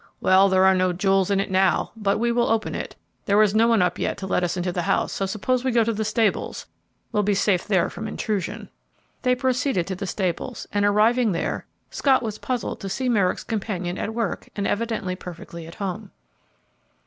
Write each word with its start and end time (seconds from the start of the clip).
"Well, 0.19 0.49
there 0.49 0.65
are 0.65 0.73
no 0.73 0.93
jewels 0.93 1.29
in 1.29 1.39
it 1.39 1.51
now, 1.51 1.91
but 1.95 2.17
we 2.17 2.31
will 2.31 2.49
open 2.49 2.73
it. 2.73 2.95
There 3.25 3.39
is 3.43 3.53
no 3.53 3.67
one 3.67 3.83
up 3.83 3.99
yet 3.99 4.17
to 4.17 4.25
let 4.25 4.43
us 4.43 4.57
into 4.57 4.71
the 4.71 4.81
house, 4.81 5.11
so 5.13 5.27
suppose 5.27 5.63
we 5.63 5.69
go 5.71 5.83
to 5.83 5.93
the 5.93 6.03
stables; 6.03 6.65
we'll 7.11 7.21
be 7.21 7.35
safe 7.35 7.67
there 7.67 7.87
from 7.87 8.07
intrusion." 8.07 8.69
They 9.21 9.35
proceeded 9.35 9.85
to 9.85 9.95
the 9.95 10.07
stables, 10.07 10.65
and, 10.73 10.85
arriving 10.85 11.33
there, 11.33 11.67
Scott 11.91 12.23
was 12.23 12.39
puzzled 12.39 12.79
to 12.79 12.89
see 12.89 13.09
Merrick's 13.09 13.43
companion 13.43 13.99
at 13.99 14.15
work 14.15 14.49
and 14.55 14.65
evidently 14.65 15.15
perfectly 15.15 15.67
at 15.67 15.75
home. 15.75 16.09